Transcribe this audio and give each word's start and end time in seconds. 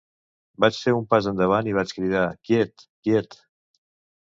Vaig 0.63 0.79
fer 0.85 0.93
un 0.99 1.05
pas 1.11 1.27
endavant 1.33 1.69
i 1.73 1.77
vaig 1.79 1.95
cridar 1.99 2.25
‘quiet, 2.49 2.87
quiet’. 3.07 3.41